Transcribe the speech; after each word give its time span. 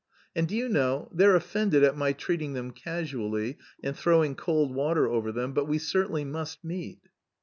And 0.35 0.47
do 0.47 0.55
you 0.55 0.67
know, 0.67 1.09
they're 1.13 1.35
offended 1.35 1.83
at 1.83 1.95
my 1.95 2.11
treating 2.11 2.53
them 2.53 2.71
casually, 2.71 3.59
and 3.83 3.95
throwing 3.95 4.33
cold 4.33 4.73
water 4.73 5.07
over 5.07 5.31
them, 5.31 5.53
but 5.53 5.67
we 5.67 5.77
certainly 5.77 6.25
must 6.25 6.63
meet." 6.63 7.01